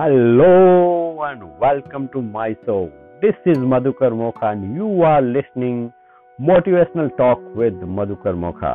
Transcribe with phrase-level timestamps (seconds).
[0.00, 2.90] Hello and welcome to my show.
[3.20, 5.92] This is Madhukar Mokha and you are listening
[6.38, 8.70] Motivational Talk with Madhukar Mokha.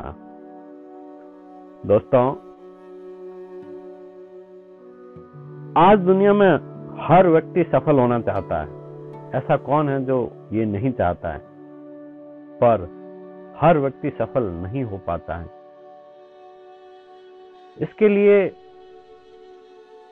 [1.88, 2.22] दोस्तों
[5.86, 6.52] आज दुनिया में
[7.08, 10.20] हर व्यक्ति सफल होना चाहता है ऐसा कौन है जो
[10.54, 11.39] ये नहीं चाहता है
[12.62, 12.88] पर
[13.62, 15.50] हर व्यक्ति सफल नहीं हो पाता है
[17.78, 18.39] इसके लिए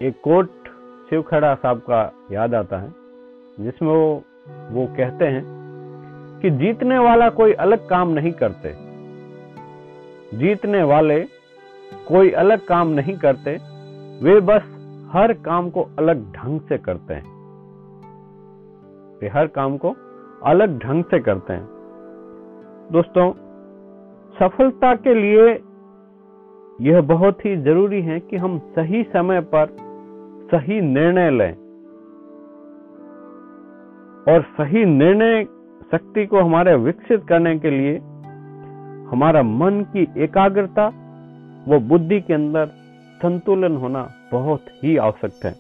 [0.02, 0.63] एक कोट
[1.10, 2.94] शिव खड़ा साहब का याद आता है,
[3.60, 4.24] जिसमें वो
[4.72, 5.44] वो कहते हैं
[6.42, 8.74] कि जीतने वाला कोई अलग काम नहीं करते।
[10.38, 11.20] जीतने वाले
[12.08, 13.52] कोई अलग काम नहीं करते,
[14.24, 14.62] वे बस
[15.14, 17.34] हर काम को अलग ढंग से करते हैं।
[19.22, 19.96] वे हर काम को
[20.44, 21.68] अलग ढंग से करते हैं।
[22.92, 23.32] दोस्तों,
[24.40, 25.64] सफलता के लिए
[26.82, 29.93] यह बहुत ही ज़रूरी है कि हम सही समय पर
[30.54, 31.54] सही निर्णय लें।
[34.34, 35.44] और सही निर्णय
[35.92, 37.98] शक्ति को हमारे विकसित करने के लिए
[39.12, 40.88] हमारा मन की एकाग्रता,
[41.68, 42.66] व बुद्धि के अंदर
[43.22, 45.52] संतुलन होना बहुत ही आवश्यक है।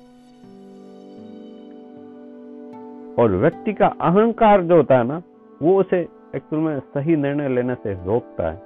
[3.19, 5.21] और व्यक्ति का अहंकार जो होता है ना,
[5.61, 5.99] वो उसे
[6.35, 8.61] एक्चुअल में सही निर्णय लेने से रोकता है।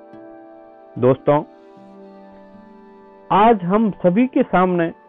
[1.00, 1.44] दोस्तों,
[3.32, 5.07] आज हम सभी के सामने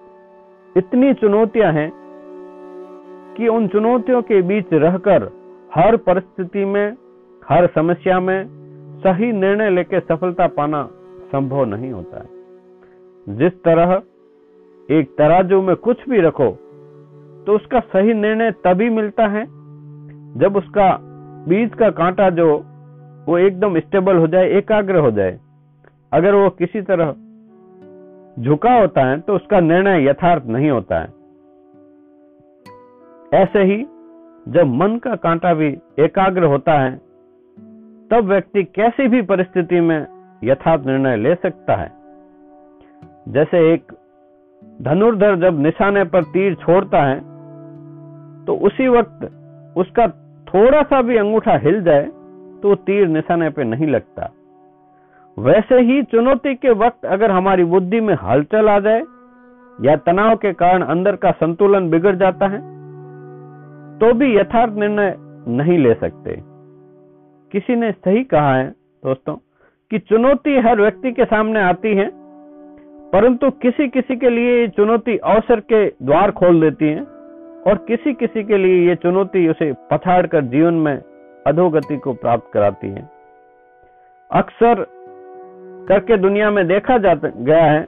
[0.78, 1.90] इतनी चुनौतियाँ हैं
[3.36, 5.30] कि उन चुनौतियों के बीच रहकर
[5.74, 6.96] हर परिस्थिति में,
[7.42, 8.46] हर समस्या में
[9.00, 10.82] सही निर्णय लेकर सफलता पाना
[11.32, 14.00] संभव नहीं होता है। जिस तरह
[14.88, 16.50] एक तराजू में कुछ भी रखो
[17.46, 19.44] तो उसका सही निर्णय तभी मिलता है
[20.38, 20.90] जब उसका
[21.48, 22.46] बीज का कांटा जो
[23.28, 25.38] वो एकदम स्टेबल हो जाए, एकाग्र हो जाए।
[26.12, 27.14] अगर वो किसी तरह
[28.38, 31.08] झुका होता है तो उसका निर्णय यथार्थ नहीं होता है।
[33.34, 33.76] ऐसे ही,
[34.46, 35.68] जब मन का कांटा भी
[35.98, 36.96] एकाग्र होता है,
[38.10, 40.06] तब व्यक्ति कैसी भी परिस्थिति में
[40.44, 41.90] यथार्थ निर्णय ले सकता है।
[43.28, 43.92] जैसे एक
[44.82, 47.18] धनुर्धर जब निशाने पर तीर छोड़ता है
[48.46, 49.24] तो उसी वक्त
[49.76, 50.06] उसका
[50.46, 52.04] थोड़ा सा भी अंगूठा हिल जाए
[52.62, 54.30] तो तीर निशाने पर नहीं लगता।
[55.38, 59.02] वैसे ही चुनौती के वक्त अगर हमारी बुद्धि में हलचल आ जाए
[59.78, 62.58] या तनाव के कारण अंदर का संतुलन बिगड़ जाता है
[64.00, 65.14] तो भी यथार्थ निर्णय
[65.50, 66.36] नहीं ले सकते।
[67.52, 68.68] किसी ने सही कहा है
[69.02, 69.34] दोस्तों
[69.90, 72.10] कि चुनौती हर व्यक्ति के सामने आती है,
[73.12, 77.00] परंतु किसी किसी के लिए ये चुनौती अवसर के द्वार खोल देती है
[77.66, 80.96] और किसी किसी के लिए ये चुनौती उसे पछाड़ कर जीवन में
[81.46, 83.08] अधोगति को प्राप्त कराती है।
[84.30, 84.86] अक्सर
[85.88, 87.86] करके दुनिया में देखा जा गया है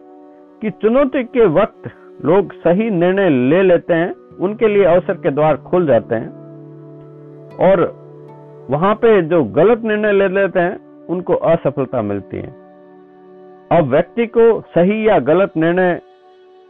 [0.63, 1.91] कि चुनौती के वक्त
[2.25, 6.29] लोग सही निर्णय ले लेते हैं, उनके लिए अवसर के द्वार खुल जाते हैं।
[7.61, 8.01] और
[8.71, 12.61] वहाँ पे जो गलत निर्णय ले लेते हैं, उनको असफलता मिलती है।
[13.73, 16.01] अब व्यक्ति को सही या गलत निर्णय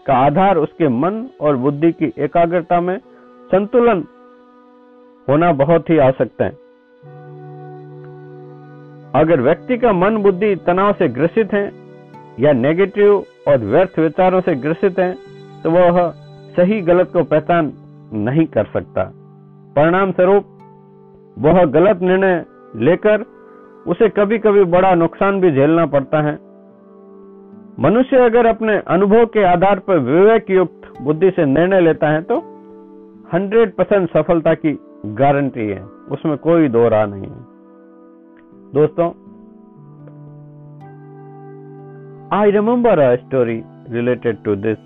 [0.06, 2.98] का आधार उसके मन और बुद्धि की एकाग्रता में
[3.52, 4.04] संतुलन
[5.28, 6.59] होना बहुत ही आवश्यकता है।
[9.14, 11.70] अगर व्यक्ति का मन बुद्धि तनाव से ग्रसित है,
[12.40, 13.14] या नेगेटिव
[13.48, 15.12] और व्यर्थ विचारों से ग्रसित है
[15.64, 15.98] तो वह
[16.56, 17.72] सही गलत को पहचान
[18.20, 19.02] नहीं कर सकता।
[19.76, 20.44] परिणाम स्वरूप
[21.38, 22.44] वह गलत निर्णय
[22.80, 23.24] लेकर
[23.86, 26.38] उसे कभी कभी बड़ा नुकसान भी झेलना पड़ता है।
[27.80, 32.36] मनुष्य अगर अपने अनुभव के आधार पर विवेक युक्त बुद्धि से निर्णय लेता है तो
[33.34, 34.78] 100 परसेंट सफलता की
[35.16, 37.48] गारंटी है। उसमें कोई दो राह नहीं है।
[38.74, 39.06] दोस्तों
[42.32, 43.56] I remember a story
[43.90, 44.78] related to this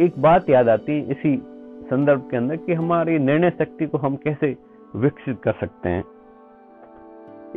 [0.00, 1.36] एक बात याद आती है इसी
[1.90, 4.56] संदर्भ के अंदर कि हमारी निर्णय शक्ति को हम कैसे
[4.96, 6.04] विकसित कर सकते हैं।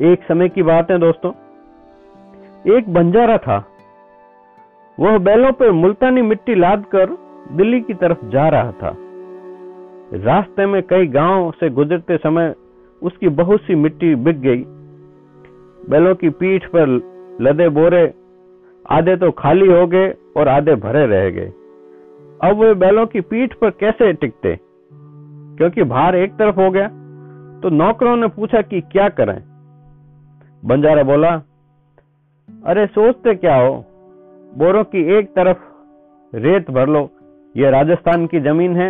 [0.02, 1.32] एक समय की बात है दोस्तों,
[2.78, 3.64] एक बंजारा था।
[4.98, 7.18] वह बैलों पर मुल्तानी मिट्टी लाद कर
[7.52, 8.96] दिल्ली की तरफ़ जा रहा था।
[10.16, 12.54] रास्ते में कई गाँव से गुजरते समय
[13.02, 14.64] उसकी बहुत सी मिट्टी बिक गई।
[15.90, 16.88] बैलों की पीठ पर
[17.42, 18.04] लदे बोरे
[18.86, 21.52] आधे तो खाली हो गए और आधे भरे रह गए।
[22.42, 24.58] अब वे बैलों की पीठ पर कैसे टिकते?
[25.58, 26.88] क्योंकि भार एक तरफ़ हो गया
[27.64, 29.42] तो नौकरों ने पूछा कि क्या करें?
[30.64, 31.32] बंजारा बोला,
[32.50, 33.74] अरे सोचते क्या हो?
[34.54, 35.58] बोरों की एक तरफ़
[36.34, 37.10] रेत भर लो,
[37.56, 38.90] ये राजस्थान की ज़मीन है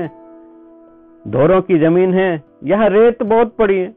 [1.26, 3.94] धोरों की ज़मीन है, यहाँ रेत बहुत पड़ी है।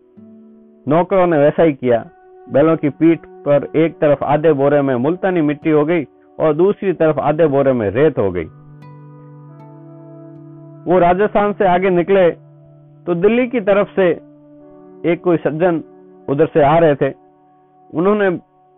[0.86, 2.04] नौकरों ने वैसा ही किया।
[2.46, 6.04] बैलों की पीठ पर एक तरफ़ आधे बोरे में मुल्तानी मिट्टी हो गई
[6.38, 8.44] और दूसरी तरफ़ आधे बोरे में रेत हो गई।
[10.84, 12.30] वो राजस्थान से आगे निकले
[13.06, 14.08] तो दिल्ली की तरफ़ से
[15.04, 15.82] एक कोई सज्जन
[16.28, 17.12] उधर से आ रहे थे।
[17.90, 18.30] उन्होंने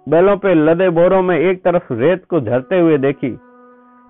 [0.07, 3.31] बैलों पे लदे बोरों में एक तरफ़ रेत को झरते हुए देखी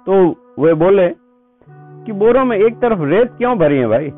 [0.07, 0.25] तो
[0.59, 1.09] वे बोले
[2.07, 4.13] कि बोरों में एक तरफ़ रेत क्यों भरी है भाई?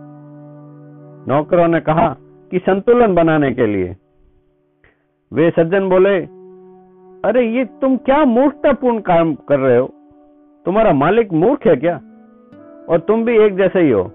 [1.29, 2.17] नौकरों ने कहा
[2.51, 3.97] कि संतुलन बनाने के लिए।
[5.33, 6.17] वे सज्जन बोले,
[7.29, 9.91] अरे, ये तुम क्या मूर्खतापूर्ण काम कर रहे हो?
[10.65, 12.01] तुम्हारा मालिक मूर्ख है क्या?
[12.89, 14.11] और तुम भी एक जैसे ही हो।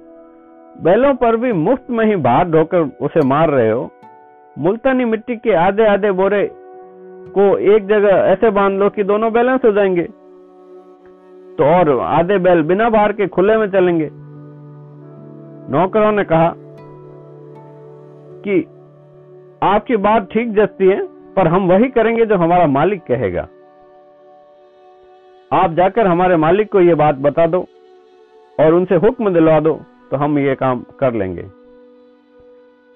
[0.83, 3.92] बैलों पर भी मुफ़्त में ही भार ढोकर उसे मार रहे हो।
[4.57, 6.51] मुल्तानी मिट्टी के आधे आधे बोरे
[7.33, 10.04] को एक जगह ऐसे बाँध लो कि दोनों बैलेंस हो जाएँगे
[11.57, 14.09] तो और आधे बैल बिना भार के खुले में चलेंगे।
[15.71, 16.56] नौकरों ने कहा
[18.47, 18.59] कि
[19.63, 21.01] आपकी बात ठीक जचती है,
[21.35, 23.47] पर हम वही करेंगे जो हमारा मालिक कहेगा।
[25.51, 27.65] आप जाकर हमारे मालिक को यह बात बता दो
[28.57, 29.73] और उनसे हुक्म दिलवा दो
[30.11, 31.41] तो हम ये काम कर लेंगे।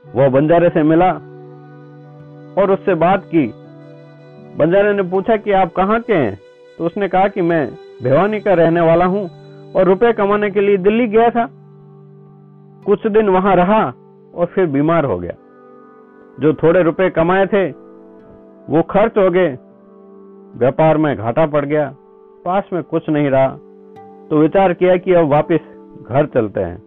[0.06, 1.10] वो बंजारे से मिला
[2.62, 3.46] और उससे बात की।
[4.58, 6.40] बंजारे ने पूछा कि आप कहाँ के हैं?
[6.78, 7.66] तो उसने कहा कि मैं
[8.04, 9.30] भिवानी का रहने वाला हूँ
[9.76, 11.48] और रुपए कमाने के लिए दिल्ली गया था।
[12.86, 13.82] कुछ दिन वहाँ रहा
[14.36, 15.34] और फिर बीमार हो गया।
[16.42, 17.70] जो थोड़े रुपए कमाए थे,
[18.70, 19.58] वो खर्च हो गए।
[20.56, 21.96] व्यापार में घाटा पड़ गया,
[22.46, 23.48] पास में कुछ नहीं रहा।
[24.30, 25.60] तो विचार किया कि अब वापस
[26.10, 26.84] घर चलते हैं।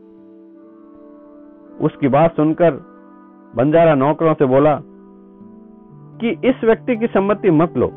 [1.81, 2.71] उसकी बात सुनकर
[3.57, 4.81] बंजारा नौकरों से बोला,
[6.21, 7.91] कि इस व्यक्ति की सम्मति मत लो।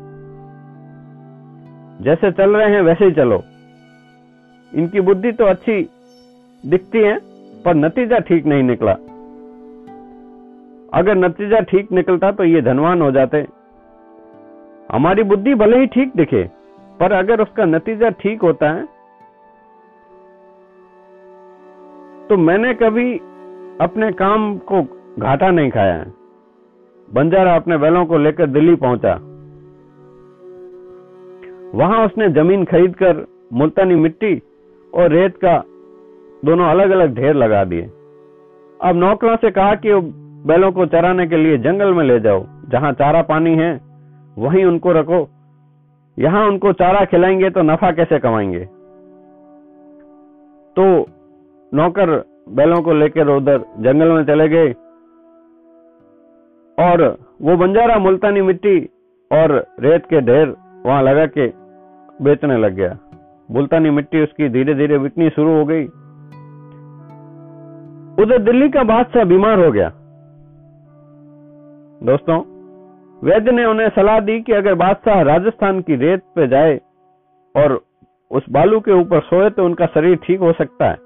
[2.04, 3.42] जैसे चल रहे हैं वैसे ही चलो।
[4.74, 5.90] इनकी बुद्धि तो अच्छी
[6.66, 7.18] दिखती है,
[7.64, 8.96] पर नतीजा ठीक नहीं निकला।
[10.92, 13.46] अगर नतीजा ठीक निकलता तो ये धनवान हो जाते।
[14.90, 16.42] हमारी बुद्धि भले ही ठीक दिखे,
[17.00, 18.86] पर अगर उसका नतीजा ठीक होता है
[22.28, 23.12] तो मैंने कभी
[23.80, 24.82] अपने काम को
[25.18, 26.12] घाटा नहीं खाया है।
[27.08, 29.14] बंजारा अपने बैलों को लेकर दिल्ली पहुँचा।
[31.74, 34.34] वहाँ उसने ज़मीन खरीदकर मुल्तानी मिट्टी
[34.92, 35.56] और रेत का
[36.42, 37.82] दोनों अलग अलग ढेर लगा दिए।
[38.80, 39.92] अब नौकरों से कहा कि
[40.46, 43.80] बैलों को चराने के लिए जंगल में ले जाओ, जहाँ चारा पानी है,
[44.38, 45.28] वहीं उनको रखो।
[46.18, 48.64] यहाँ उनको चारा खिलाएँगे तो नफा कैसे कमाएँगे?
[50.76, 51.06] तो
[51.74, 54.72] नौकर बैलों को लेकर उधर जंगल में चले गए
[56.78, 58.90] और वो बंजारा मुल्तानी मिट्टी
[59.32, 60.56] और रेत के ढेर
[60.86, 61.52] वहाँ लगा के
[62.24, 62.98] बेचने लग गया।
[63.50, 65.84] मुल्तानी मिट्टी उसकी धीरे धीरे बिकनी शुरू हो गई।
[68.24, 69.92] उधर दिल्ली का बादशाह बीमार हो गया।
[72.00, 72.38] दोस्तों,
[73.22, 76.76] वैद्य ने उन्हें सलाह दी कि अगर बादशाह राजस्थान की रेत पे जाए
[77.54, 77.72] और
[78.30, 80.96] उस बालू के ऊपर सोए तो उनका शरीर ठीक हो सकता है,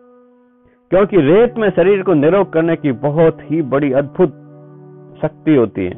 [0.91, 4.33] क्योंकि रेत में शरीर को निरोग करने की बहुत ही बड़ी अद्भुत
[5.23, 5.95] शक्ति होती है।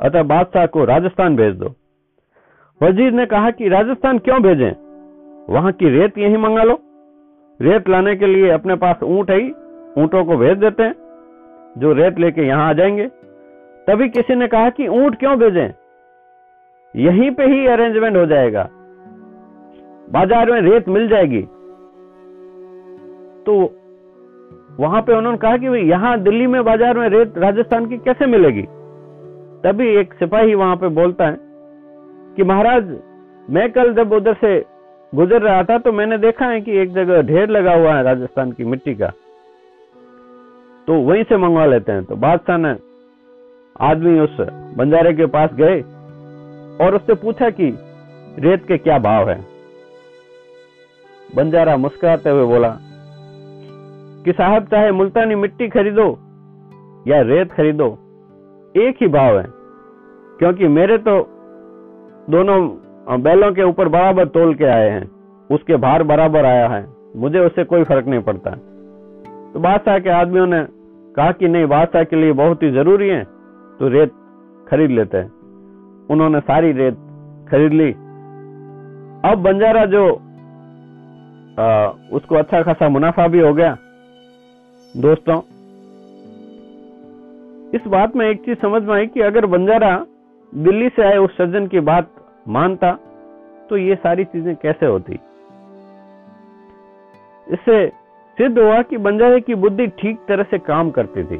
[0.00, 1.74] अतः बादशाह को राजस्थान भेज दो।
[2.80, 4.72] वज़ीर ने कहा कि राजस्थान क्यों भेजें?
[5.48, 6.78] वहाँ की रेत यही मंगा लो।
[7.60, 9.50] रेत लाने के लिए अपने पास ऊँट है ही।
[9.96, 10.94] ऊंटों को भेज देते हैं।
[11.76, 13.08] जो रेत लेके यहाँ आ जाएँगे
[13.86, 15.68] तभी किसी ने कहा कि ऊँट क्यों भेजें?
[16.94, 18.68] यहीं पे ही अरेंजमेंट हो जाएगा।
[20.08, 21.42] बाज़ार में रेत मिल जाएगी।
[23.46, 23.54] तो
[24.80, 28.62] वहाँ पे उन्होंने कहा कि यहाँ दिल्ली में बाज़ार में रेत राजस्थान की कैसे मिलेगी?
[29.64, 31.36] तभी एक सिपाही वहाँ पे बोलता है
[32.36, 32.96] कि महाराज,
[33.48, 34.58] मैं कल जब उधर से
[35.12, 38.52] गुजर रहा था तो मैंने देखा है कि एक जगह ढेर लगा हुआ है राजस्थान
[38.52, 39.08] की मिट्टी का।
[40.88, 42.72] तो वहीं से मंगवा लेते हैं। तो बादशाह ने
[43.80, 44.36] आदमी उस
[44.76, 45.80] बंजारे के पास गए
[46.80, 47.78] और उससे पूछा कि,
[48.38, 49.44] रेत के क्या भाव है?
[51.36, 52.76] बंजारा मुस्कुराते हुए बोला,
[54.24, 56.06] कि साहब, चाहे मुल्तानी मिट्टी खरीदो
[57.08, 57.86] या रेत खरीदो,
[58.76, 59.44] एक ही भाव है,
[60.38, 61.16] क्योंकि मेरे तो
[62.30, 62.60] दोनों
[63.22, 65.10] बैलों के ऊपर बराबर तोल के आए हैं,
[65.50, 68.50] उसके भार बराबर आया है, मुझे उससे कोई फ़र्क नहीं पड़ता।
[69.54, 70.66] तो बादशाह के आदमियों ने
[71.16, 73.39] कहा कि, नहीं, बादशाह के लिए बहुत ही ज़रूरी है
[73.80, 74.10] तो रेत
[74.68, 75.28] खरीद लेते हैं।
[76.10, 76.96] उन्होंने सारी रेत
[77.50, 77.90] खरीद ली।
[79.24, 80.02] अब बंजारा जो
[81.58, 81.66] आ,
[82.12, 83.76] उसको अच्छा खासा मुनाफा भी हो गया।
[84.94, 85.36] दोस्तों
[87.74, 89.92] इस बात में एक चीज़ समझ में आई कि अगर बंजारा
[90.52, 92.10] दिल्ली से आए उस सज्जन की बात
[92.48, 92.92] मानता
[93.70, 95.18] तो ये सारी चीज़ें कैसे होती?
[97.46, 97.86] इससे
[98.38, 101.38] सिद्ध हुआ कि बंजारे की बुद्धि ठीक तरह से काम करती थी।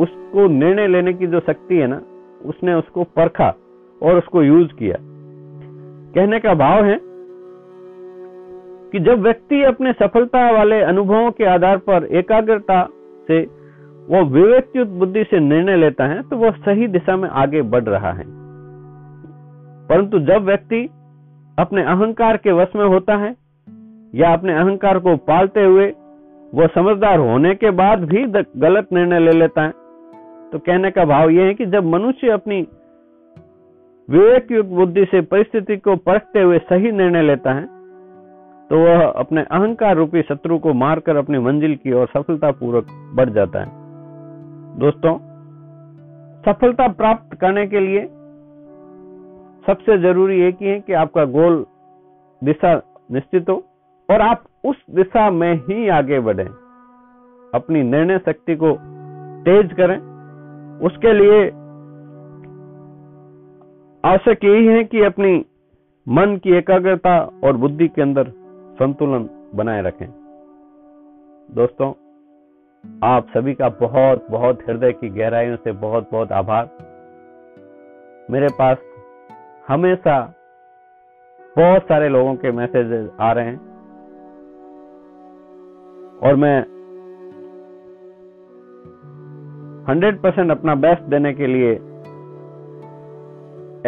[0.00, 2.00] उसको निर्णय लेने की जो शक्ति है ना,
[2.44, 3.54] उसने उसको परखा
[4.02, 4.96] और उसको यूज़ किया।
[6.14, 6.98] कहने का भाव है
[8.92, 12.82] कि जब व्यक्ति अपने सफलता वाले अनुभवों के आधार पर एकाग्रता
[13.28, 13.40] से,
[14.08, 18.12] वो विवेकयुक्त बुद्धि से निर्णय लेता है तो वह सही दिशा में आगे बढ़ रहा
[18.12, 18.24] है।
[19.88, 20.84] परंतु जब व्यक्ति
[21.58, 23.34] अपने अहंकार के वश में होता है,
[24.14, 25.86] या अपने अहंकार को पालते हुए
[26.52, 28.24] वो समझदार होने के बाद भी
[28.60, 29.72] गलत निर्णय ले लेता है
[30.54, 32.60] तो कहने का भाव यह है कि जब मनुष्य अपनी
[34.08, 37.64] विवेक युक्त बुद्धि से परिस्थिति को परखते हुए सही निर्णय लेता है
[38.70, 43.30] तो वह अपने अहंकार रूपी शत्रु को मारकर अपनी मंजिल की ओर सफलता पूर्वक बढ़
[43.30, 43.66] जाता है।
[44.78, 45.16] दोस्तों,
[46.42, 48.06] सफलता प्राप्त करने के लिए
[49.66, 51.64] सबसे ज़रूरी एक ही है कि आपका गोल
[52.42, 52.80] दिशा
[53.12, 53.62] निश्चित हो
[54.08, 56.48] और आप उस दिशा में ही आगे बढ़ें।
[57.54, 58.76] अपनी निर्णय शक्ति को
[59.42, 60.13] तेज करें
[60.82, 61.50] उसके लिए
[64.04, 65.46] आवश्यक यही है कि अपनी
[66.08, 68.24] मन की एकाग्रता और बुद्धि के अंदर
[68.74, 70.06] संतुलन बनाए रखें।
[71.50, 71.92] दोस्तों,
[73.04, 76.70] आप सभी का बहुत बहुत हृदय की गहराइयों से बहुत बहुत आभार।
[78.30, 78.76] मेरे पास
[79.68, 80.34] हमेशा
[81.58, 83.58] बहुत सारे लोगों के मैसेजेस आ रहे हैं
[86.22, 86.73] और मैं
[89.88, 91.72] हंड्रेड परसेंट अपना बेस्ट देने के लिए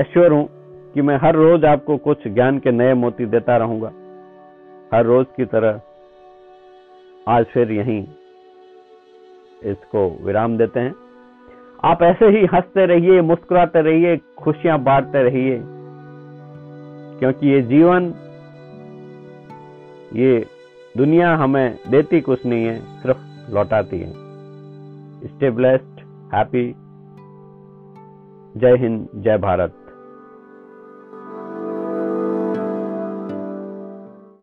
[0.00, 0.48] एश्योर हूँ
[0.94, 3.92] कि मैं हर रोज आपको कुछ ज्ञान के नए मोती देता रहूँगा।
[4.94, 5.80] हर रोज की तरह
[7.28, 8.02] आज फिर यहीं
[9.62, 10.94] इसको विराम देते हैं।
[11.84, 15.58] आप ऐसे ही हँसते रहिए, मुस्कुराते रहिए, खुशियाँ बांटते रहिए,
[17.18, 18.12] क्योंकि ये जीवन,
[20.14, 20.46] ये
[20.96, 24.25] दुनिया हमें देती कुछ नहीं है, सिर्फ़ लौटाती है।
[25.24, 26.00] स्टे ब्लेस्ड
[26.34, 26.64] हैप्पी
[28.60, 29.85] जय हिंद जय भारत